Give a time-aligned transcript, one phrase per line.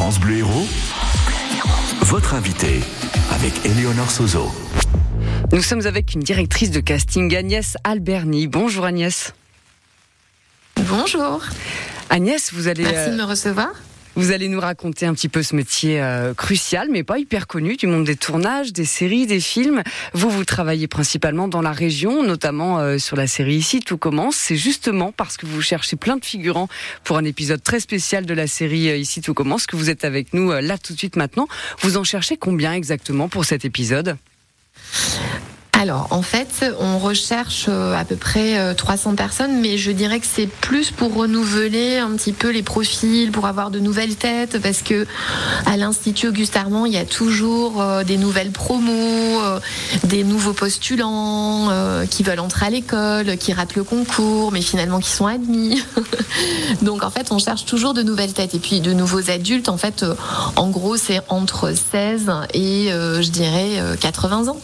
[0.00, 0.66] France Bleu Héros,
[2.04, 2.80] votre invité
[3.32, 4.50] avec Éléonore Sozo.
[5.52, 8.46] Nous sommes avec une directrice de casting, Agnès Alberni.
[8.46, 9.34] Bonjour Agnès.
[10.88, 11.42] Bonjour.
[12.08, 12.84] Agnès, vous allez.
[12.84, 13.72] Merci de me recevoir.
[14.16, 17.76] Vous allez nous raconter un petit peu ce métier euh, crucial, mais pas hyper connu,
[17.76, 19.82] du monde des tournages, des séries, des films.
[20.14, 24.36] Vous, vous travaillez principalement dans la région, notamment euh, sur la série Ici tout commence.
[24.36, 26.68] C'est justement parce que vous cherchez plein de figurants
[27.04, 30.04] pour un épisode très spécial de la série euh, Ici tout commence que vous êtes
[30.04, 31.46] avec nous là tout de suite maintenant.
[31.80, 34.16] Vous en cherchez combien exactement pour cet épisode?
[35.80, 40.20] Alors, en fait, on recherche euh, à peu près 300 euh, personnes, mais je dirais
[40.20, 44.60] que c'est plus pour renouveler un petit peu les profils, pour avoir de nouvelles têtes,
[44.60, 45.06] parce que
[45.64, 49.40] à l'Institut Auguste Armand, il y a toujours euh, des nouvelles promos,
[50.04, 51.70] des nouveaux postulants
[52.10, 55.82] qui veulent entrer à l'école, qui ratent le concours, mais finalement qui sont admis.
[56.82, 58.54] Donc, en fait, on cherche toujours de nouvelles têtes.
[58.54, 60.04] Et puis, de nouveaux adultes, en fait,
[60.56, 64.60] en gros, c'est entre 16 et, je dirais, 80 ans.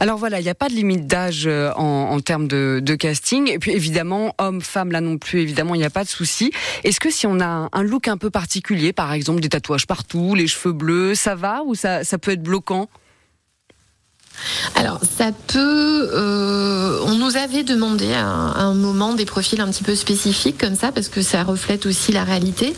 [0.00, 3.50] Alors voilà, il n'y a pas de limite d'âge euh, en, termes de, casting.
[3.50, 6.52] Et puis évidemment, homme, femme, là non plus, évidemment, il n'y a pas de souci.
[6.84, 10.34] Est-ce que si on a un, look un peu particulier, par exemple des tatouages partout,
[10.34, 12.88] les cheveux bleus, ça va ou ça, ça peut être bloquant?
[14.74, 16.10] Alors, ça peut.
[16.12, 20.74] Euh, on nous avait demandé à un, moment des profils un petit peu spécifiques comme
[20.74, 22.74] ça, parce que ça reflète aussi la réalité.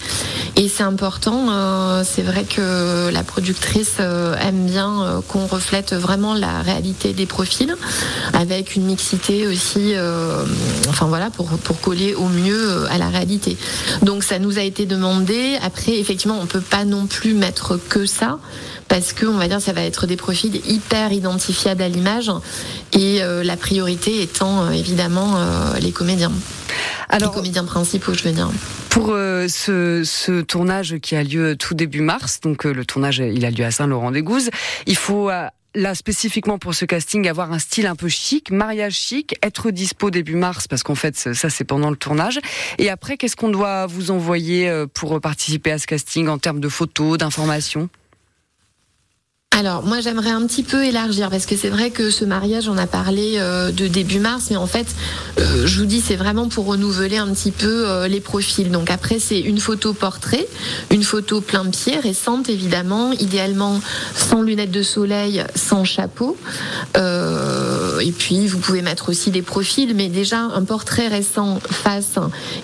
[0.56, 1.46] Et c'est important.
[1.48, 7.26] Euh, c'est vrai que la productrice euh, aime bien qu'on reflète vraiment la réalité des
[7.26, 7.74] profils,
[8.32, 9.94] avec une mixité aussi.
[10.88, 11.48] enfin voilà, pour,
[11.80, 13.56] coller au mieux à la réalité.
[14.02, 15.56] Donc, ça nous a été demandé.
[15.62, 18.38] Après, effectivement, on peut pas non plus mettre que ça
[18.94, 22.30] parce que on va dire ça va être des profils hyper identifiables à l'image
[22.92, 26.30] et euh, la priorité étant euh, évidemment euh, les comédiens.
[27.08, 28.48] Alors, les comédiens principaux, je veux dire.
[28.90, 33.50] Pour ce, ce, tournage qui a lieu tout début mars, donc le tournage il a
[33.50, 34.50] lieu à Saint-Laurent-des-Gouzes,
[34.86, 35.28] il faut
[35.74, 40.10] là spécifiquement pour ce casting avoir un style un peu chic, mariage chic, être dispo
[40.10, 42.38] début mars parce qu'en fait ça c'est pendant le tournage.
[42.78, 46.68] Et après qu'est-ce qu'on doit vous envoyer pour participer à ce casting en termes de
[46.68, 47.88] photos, d'informations?
[49.56, 52.76] Alors moi j'aimerais un petit peu élargir parce que c'est vrai que ce mariage on
[52.76, 54.88] a parlé euh, de début mars mais en fait
[55.38, 58.70] euh, je vous dis c'est vraiment pour renouveler un petit peu euh, les profils.
[58.72, 60.48] Donc après c'est une photo portrait,
[60.90, 63.80] une photo plein pied récente évidemment, idéalement
[64.16, 66.36] sans lunettes de soleil, sans chapeau.
[66.96, 72.18] et puis vous pouvez mettre aussi des profils mais déjà un portrait récent face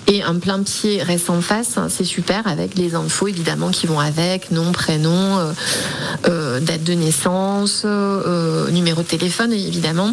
[0.09, 4.51] et un plein pied récent face c'est super avec les infos évidemment qui vont avec,
[4.51, 5.39] nom, prénom,
[6.59, 10.12] date de naissance, euh, numéro de téléphone évidemment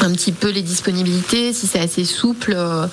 [0.00, 2.86] un petit peu les disponibilités, si c'est assez souple, euh,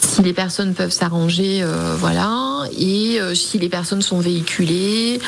[0.00, 5.20] si les personnes peuvent s'arranger, euh, voilà, et si les personnes sont véhiculées,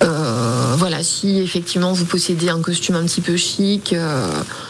[0.00, 3.96] voilà, si effectivement vous possédez un costume un petit peu chic,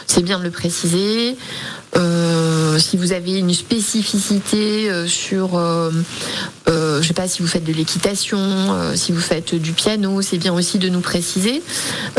[0.07, 1.37] c'est bien de le préciser.
[2.79, 5.59] si vous avez une spécificité sur
[7.09, 10.53] sais pas si vous faites de l'équitation, euh, si vous faites du piano, c'est bien
[10.53, 11.63] aussi de nous préciser.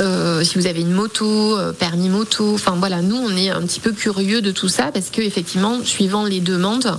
[0.01, 3.61] Euh, si vous avez une moto, euh, permis moto, enfin voilà, nous on est un
[3.62, 6.99] petit peu curieux de tout ça parce que effectivement, suivant les demandes,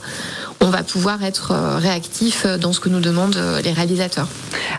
[0.61, 4.27] on va pouvoir être réactif dans ce que nous demandent les réalisateurs.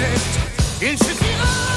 [0.00, 1.69] protect insecure.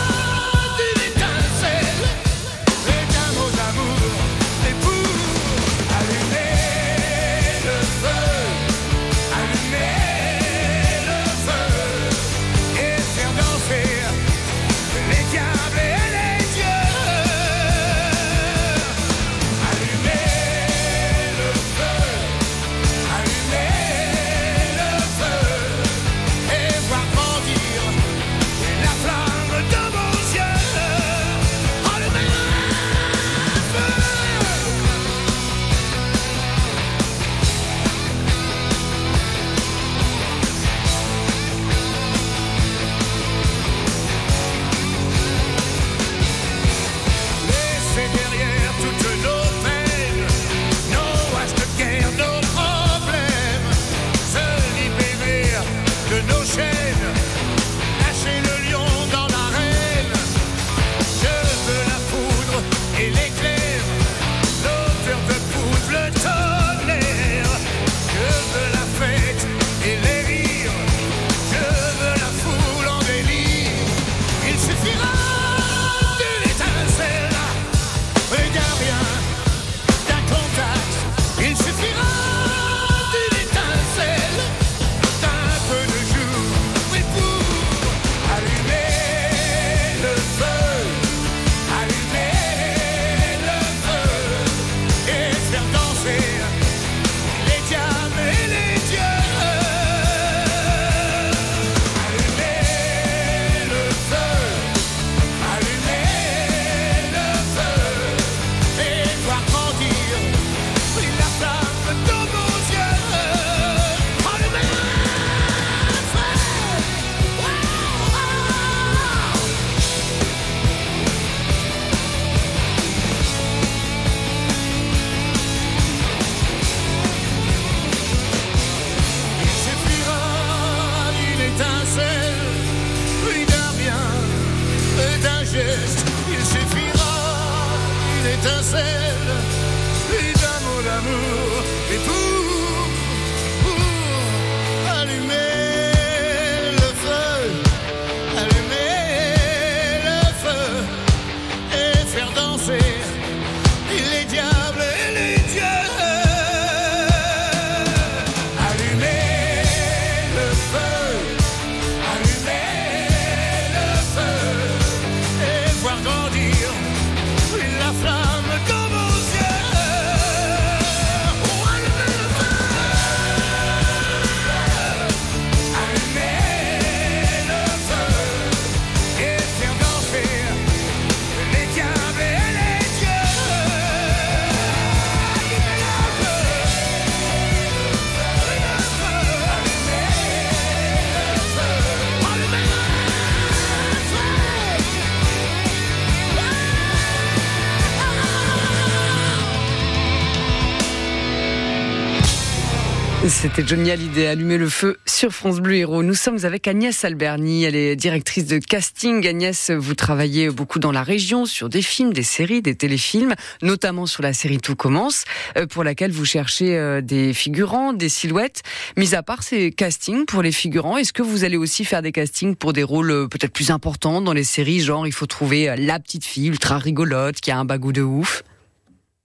[203.29, 206.03] C'était Johnny Hallyday, Allumer le feu sur France Bleu Héros.
[206.03, 209.25] Nous sommes avec Agnès Alberni, elle est directrice de casting.
[209.25, 214.07] Agnès, vous travaillez beaucoup dans la région sur des films, des séries, des téléfilms, notamment
[214.07, 215.23] sur la série Tout commence,
[215.57, 218.61] euh, pour laquelle vous cherchez euh, des figurants, des silhouettes.
[218.97, 222.11] Mis à part ces castings pour les figurants, est-ce que vous allez aussi faire des
[222.11, 225.73] castings pour des rôles euh, peut-être plus importants dans les séries, genre il faut trouver
[225.77, 228.43] la petite fille ultra rigolote qui a un bagou de ouf?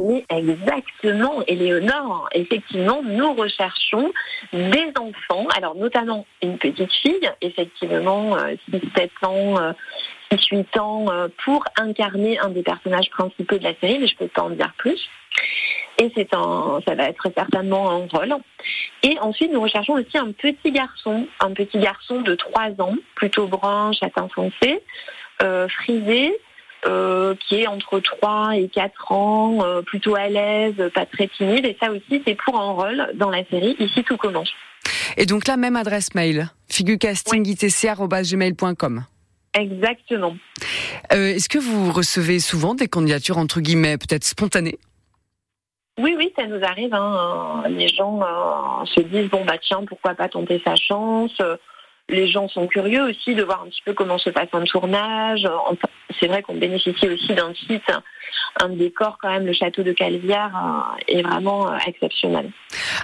[0.01, 2.29] Oui, exactement, Éléonore.
[2.33, 4.13] Effectivement, nous recherchons
[4.53, 9.75] des enfants, alors notamment une petite fille, effectivement, 6-7 euh, ans,
[10.31, 14.17] 6-8 euh, ans, euh, pour incarner un des personnages principaux de la série, mais je
[14.17, 15.01] peux pas en dire plus.
[16.01, 18.37] Et c'est un, ça va être certainement un rôle.
[19.03, 23.49] Et ensuite, nous recherchons aussi un petit garçon, un petit garçon de 3 ans, plutôt
[23.49, 24.81] brun, châtain foncé,
[25.41, 26.39] frisé,
[26.87, 31.67] euh, qui est entre 3 et 4 ans, euh, plutôt à l'aise, pas très timide.
[31.67, 34.53] Et ça aussi, c'est pour un rôle dans la série Ici tout commence.
[35.17, 39.05] Et donc la même adresse mail, figucastingitc.gmail.com.
[39.55, 40.37] Exactement.
[41.13, 44.79] Euh, est-ce que vous recevez souvent des candidatures entre guillemets peut-être spontanées?
[45.99, 46.95] Oui, oui, ça nous arrive.
[46.95, 47.65] Hein.
[47.71, 48.21] Les gens
[48.85, 51.43] se disent bon bah tiens, pourquoi pas tenter sa chance?
[52.09, 55.47] Les gens sont curieux aussi de voir un petit peu comment se passe un tournage.
[56.19, 57.91] C'est vrai qu'on bénéficie aussi d'un site,
[58.61, 62.51] un décor quand même, le château de Calvière euh, est vraiment euh, exceptionnel.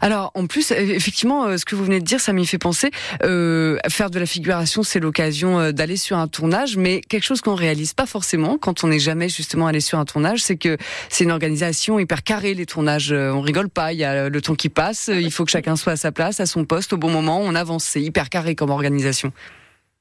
[0.01, 2.91] Alors en plus, effectivement, euh, ce que vous venez de dire, ça m'y fait penser.
[3.23, 7.55] Euh, faire de la figuration, c'est l'occasion d'aller sur un tournage, mais quelque chose qu'on
[7.55, 10.77] réalise pas forcément quand on n'est jamais justement allé sur un tournage, c'est que
[11.09, 13.13] c'est une organisation hyper carrée les tournages.
[13.13, 15.93] On rigole pas, il y a le temps qui passe, il faut que chacun soit
[15.93, 17.85] à sa place, à son poste, au bon moment, on avance.
[17.85, 19.33] C'est hyper carré comme organisation.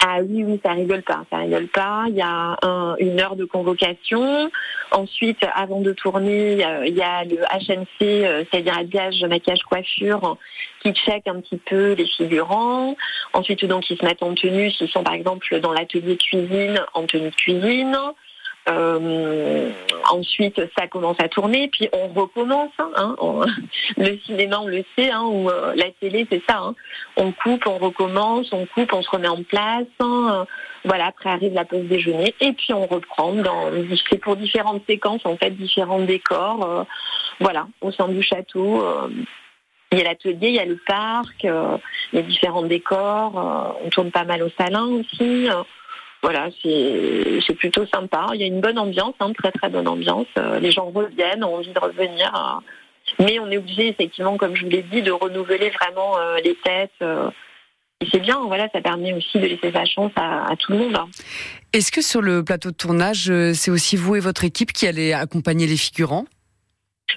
[0.05, 2.03] Ah oui, oui, ça rigole pas, ça rigole pas.
[2.09, 2.57] Il y a
[2.99, 4.51] une heure de convocation.
[4.91, 10.37] Ensuite, avant de tourner, il y a le HNC, euh, c'est-à-dire habillage, maquillage, coiffure,
[10.81, 12.97] qui check un petit peu les figurants.
[13.31, 17.05] Ensuite, donc, ils se mettent en tenue, s'ils sont par exemple dans l'atelier cuisine, en
[17.05, 17.97] tenue cuisine.
[18.69, 19.71] Euh,
[20.09, 22.71] ensuite, ça commence à tourner, puis on recommence.
[22.79, 23.15] Hein,
[23.97, 26.59] le cinéma, on le sait, hein, ou euh, la télé, c'est ça.
[26.59, 26.75] Hein.
[27.17, 29.87] On coupe, on recommence, on coupe, on se remet en place.
[29.99, 30.45] Hein.
[30.85, 33.33] voilà, après arrive la pause déjeuner, et puis on reprend.
[33.33, 33.69] Dans,
[34.09, 36.63] c'est pour différentes séquences, en fait, différents décors.
[36.63, 36.83] Euh,
[37.39, 38.85] voilà, au sein du château.
[38.85, 39.09] Euh,
[39.91, 41.79] il y a l'atelier, il y a le parc, a
[42.23, 43.77] différents décors.
[43.85, 45.47] on tourne pas mal au salin aussi
[46.23, 48.27] voilà, c'est plutôt sympa.
[48.33, 50.25] Il y a une bonne ambiance, hein, très très bonne ambiance.
[50.37, 52.33] Euh, les gens reviennent, ont envie de revenir.
[52.33, 53.23] Euh.
[53.25, 56.55] mais on est obligé, effectivement, comme je vous l'ai dit, de renouveler vraiment euh, les
[56.63, 56.91] têtes.
[57.01, 60.77] et c'est bien, voilà, ça permet aussi de laisser sa chance à, à tout le
[60.77, 60.95] monde.
[60.95, 61.09] Hein.
[61.73, 65.11] Est-ce que sur le plateau de tournage, c'est aussi vous et votre équipe qui allez
[65.11, 66.25] accompagner les figurants?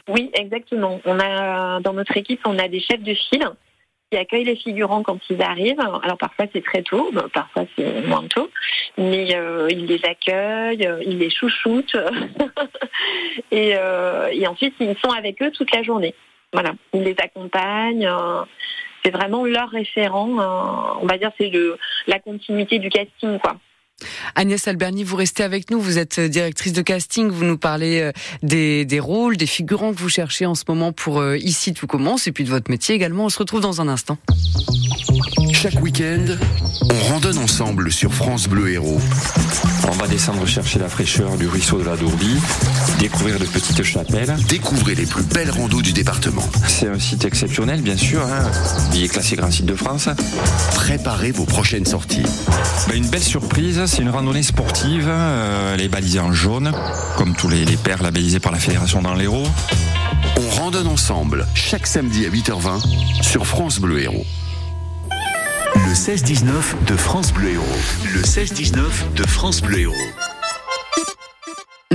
[0.09, 1.01] Oui, exactement.
[1.05, 3.51] On a dans notre équipe, on a des chefs de file
[4.11, 5.81] qui accueille les figurants quand ils arrivent.
[5.81, 8.51] Alors parfois c'est très tôt, parfois c'est moins tôt,
[8.97, 11.97] mais euh, ils les accueillent, euh, ils les chouchoutent
[13.51, 16.15] et, euh, et ensuite ils sont avec eux toute la journée.
[16.53, 18.09] Voilà, ils les accompagnent.
[19.05, 20.29] c'est vraiment leur référent.
[21.03, 21.51] on va dire c'est
[22.07, 23.57] la continuité du casting, quoi.
[24.35, 25.81] Agnès Alberni, vous restez avec nous.
[25.81, 27.29] Vous êtes directrice de casting.
[27.29, 28.11] Vous nous parlez
[28.43, 32.27] des, des rôles, des figurants que vous cherchez en ce moment pour Ici tout commence
[32.27, 33.27] et puis de votre métier également.
[33.27, 34.19] On se retrouve dans un instant.
[35.63, 36.27] Chaque week-end,
[36.83, 39.01] on randonne ensemble sur France Bleu Héros.
[39.89, 42.37] On va descendre chercher la fraîcheur du ruisseau de la Dourbie,
[42.99, 44.37] découvrir de petites chapelles.
[44.51, 46.47] Découvrez les plus belles randos du département.
[46.69, 48.21] C'est un site exceptionnel, bien sûr.
[48.21, 48.51] Hein.
[48.95, 50.11] Il est classé grand site de France.
[50.75, 52.27] Préparez vos prochaines sorties.
[52.89, 55.07] Ben, une belle surprise, c'est une randonnée sportive.
[55.09, 56.71] Euh, elle est balisée en jaune,
[57.17, 59.49] comme tous les, les paires labellisés par la Fédération dans l'Hérault.
[60.37, 64.27] On randonne ensemble chaque samedi à 8h20 sur France Bleu Héros.
[65.97, 67.65] Le 16-19 de France Bleu Héros.
[68.15, 70.26] Le 16-19 de France Bleu Héros.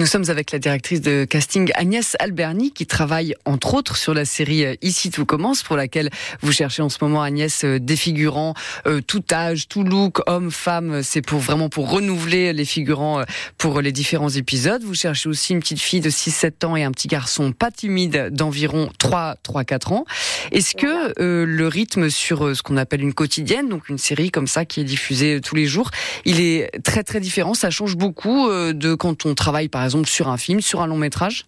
[0.01, 4.25] Nous sommes avec la directrice de casting Agnès Alberni qui travaille entre autres sur la
[4.25, 6.09] série euh, Ici tout commence pour laquelle
[6.41, 8.55] vous cherchez en ce moment Agnès euh, des figurants
[8.87, 13.23] euh, tout âge, tout look, homme, femme, c'est pour vraiment pour renouveler les figurants
[13.59, 14.81] pour les différents épisodes.
[14.83, 18.29] Vous cherchez aussi une petite fille de 6-7 ans et un petit garçon pas timide
[18.31, 20.05] d'environ 3 3 4 ans.
[20.51, 24.65] Est-ce que le rythme sur ce qu'on appelle une quotidienne, donc une série comme ça
[24.65, 25.91] qui est diffusée tous les jours,
[26.25, 30.27] il est très très différent, ça change beaucoup de quand on travaille par par sur
[30.27, 31.45] un film, sur un long métrage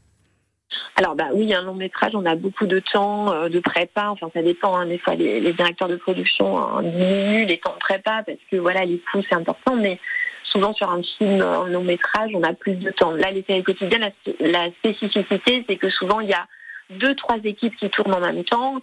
[0.95, 4.09] alors bah oui, un long métrage, on a beaucoup de temps euh, de prépa.
[4.09, 4.75] Enfin, ça dépend.
[4.75, 4.87] Hein.
[4.87, 8.99] Des fois, les, directeurs de production diminuent les temps de prépa parce que voilà, les
[9.11, 9.75] coûts c'est important.
[9.75, 9.99] Mais
[10.43, 13.11] souvent sur un film, un long métrage, on a plus de temps.
[13.11, 16.47] Là, les séries quotidiennes, la, spécificité, c'est que souvent il y a
[16.89, 18.79] deux, trois équipes qui tournent en même temps.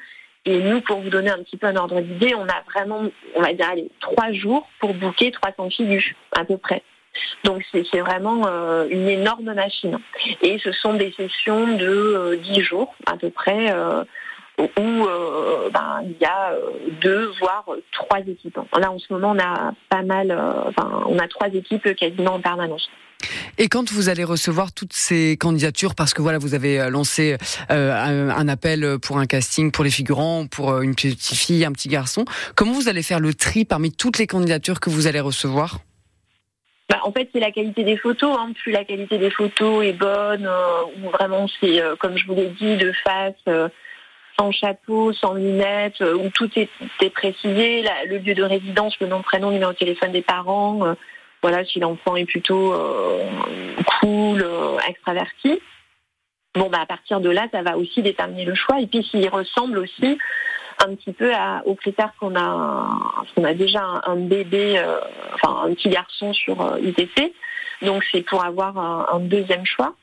[0.46, 3.02] Et nous, pour vous donner un petit peu un ordre d'idée, on a vraiment,
[3.34, 6.02] on va dire, allez, trois jours pour booker 300 figures
[6.32, 6.82] à peu près.
[7.44, 9.98] Donc c'est vraiment euh, une énorme machine.
[10.42, 13.72] Et ce sont des sessions de 10 euh, jours à peu près.
[13.72, 14.04] Euh,
[14.58, 15.06] où
[15.72, 16.54] ben, il y a
[17.00, 18.58] deux voire trois équipes.
[18.78, 20.38] Là en ce moment on a pas mal,
[21.06, 22.90] on a trois équipes quasiment en permanence.
[23.56, 27.38] Et quand vous allez recevoir toutes ces candidatures, parce que voilà, vous avez lancé
[27.70, 32.26] un appel pour un casting pour les figurants, pour une petite fille, un petit garçon,
[32.54, 35.78] comment vous allez faire le tri parmi toutes les candidatures que vous allez recevoir?
[36.90, 38.36] Bah, en fait, c'est la qualité des photos.
[38.36, 38.52] Hein.
[38.52, 42.48] Plus la qualité des photos est bonne, euh, vraiment c'est, euh, comme je vous l'ai
[42.48, 43.68] dit, de face, euh,
[44.36, 46.68] sans chapeau, sans lunettes, où tout est,
[47.10, 50.96] précisé, le lieu de résidence, le nom, prénom, numéro de téléphone des parents.
[51.42, 52.74] voilà, si l'enfant est plutôt
[54.00, 54.44] cool,
[54.88, 55.60] extraverti.
[56.54, 58.80] Bon, bah, à partir de là, ça va aussi déterminer le choix.
[58.80, 60.16] Et puis, s'il ressemble aussi
[60.84, 62.88] un petit peu à, aux critères qu'on a,
[63.34, 64.98] qu'on a déjà un, bébé, euh,
[65.34, 67.32] enfin un petit garçon sur euh, ITC,
[67.82, 68.78] donc c'est pour avoir
[69.14, 69.94] un, deuxième choix.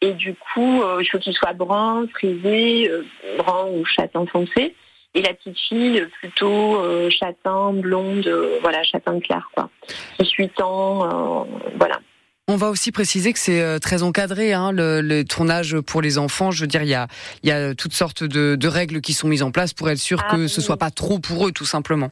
[0.00, 2.90] Et du coup, euh, il faut qu'il soit brun, frisé,
[3.38, 4.74] brun ou châtain foncé.
[5.16, 8.28] Et la petite fille plutôt châtain, blonde,
[8.62, 9.70] voilà, châtain clair, quoi.
[10.18, 12.00] 18 ans, voilà.
[12.46, 16.50] On va aussi préciser que c'est euh, très encadré, hein, le, tournage pour les enfants.
[16.50, 17.06] Je veux dire, il y a,
[17.42, 20.20] il y a toutes sortes de, règles qui sont mises en place pour être sûr
[20.22, 22.10] ah que ce soit pas trop pour eux, tout simplement.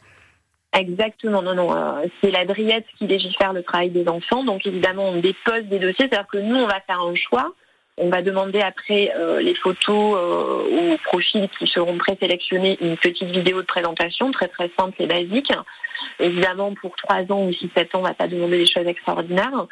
[0.72, 1.76] Exactement, non, non.
[1.76, 4.42] Euh, c'est la Driette qui légifère le travail des enfants.
[4.42, 7.52] Donc évidemment, on dépose des dossiers, c'est-à-dire que nous, on va faire un choix.
[8.04, 13.30] On va demander après euh, les photos euh, aux profils qui seront présélectionnés, une petite
[13.30, 15.52] vidéo de présentation très très simple et basique.
[16.18, 19.68] Évidemment, pour 3 ans ou 6-7 ans, on ne va pas demander des choses extraordinaires.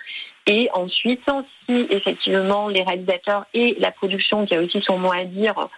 [0.47, 1.29] Et ensuite,
[1.69, 5.69] si effectivement les réalisateurs et la production, qui a aussi son mot à dire,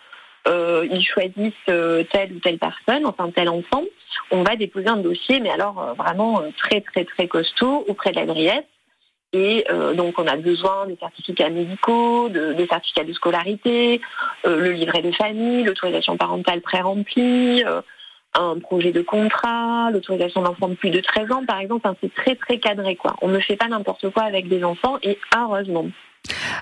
[0.47, 3.85] euh, ils choisissent telle ou telle personne, enfin tel enfant,
[4.31, 8.65] on va déposer un dossier, mais alors vraiment très très très costaud auprès de l'adresse
[9.33, 14.01] et euh, donc, on a besoin des certificats médicaux, des certificats de scolarité,
[14.47, 17.81] euh, le livret de famille, l'autorisation parentale pré-remplie, euh,
[18.35, 21.89] un projet de contrat, l'autorisation d'enfants de plus de 13 ans, par exemple.
[22.03, 22.99] c'est très, très cadré.
[23.23, 25.87] On ne fait pas n'importe quoi avec des enfants, et heureusement.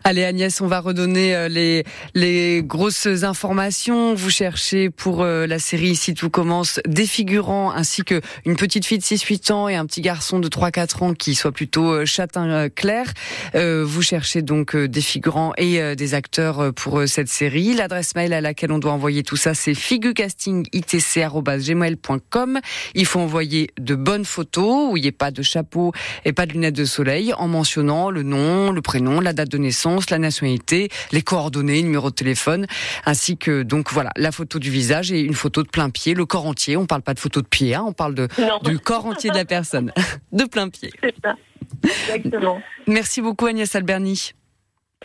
[0.02, 1.82] Allez Agnès, on va redonner euh,
[2.14, 4.14] les, grosses informations.
[4.14, 8.86] Vous cherchez pour euh, la série Ici tout commence des figurants ainsi que une petite
[8.86, 12.06] fille de 6-8 ans et un petit garçon de 3-4 ans qui soit plutôt euh,
[12.06, 13.12] châtain clair.
[13.54, 17.74] Vous cherchez donc des figurants et des acteurs pour cette série.
[17.74, 22.60] L'adresse mail à laquelle on doit envoyer tout ça, c'est figucastingitc.gmail.com.
[22.94, 25.92] Il faut envoyer de bonnes photos où il n'y ait pas de chapeau
[26.24, 29.58] et pas de lunettes de soleil en mentionnant le nom, le prénom, la date de
[29.58, 32.66] naissance, la nationalité, les coordonnées, numéro de téléphone,
[33.04, 36.24] ainsi que donc voilà la photo du visage et une photo de plein pied, le
[36.24, 36.76] corps entier.
[36.76, 38.28] On parle pas de photo de pied, hein, on parle de
[38.64, 39.92] du corps entier de la personne,
[40.32, 40.90] de plein pied.
[41.02, 41.34] C'est ça.
[41.82, 42.60] Exactement.
[42.86, 44.32] Merci beaucoup Agnès Alberni.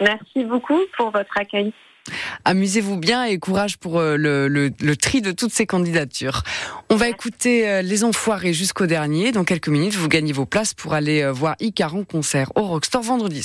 [0.01, 1.73] Merci beaucoup pour votre accueil.
[2.43, 6.43] Amusez-vous bien et courage pour euh, le, le, le, tri de toutes ces candidatures.
[6.91, 9.31] On va écouter euh, Les Enfoirés jusqu'au dernier.
[9.31, 13.01] Dans quelques minutes, vous gagnez vos places pour aller voir Icar en concert au Rockstore
[13.01, 13.33] vendredi.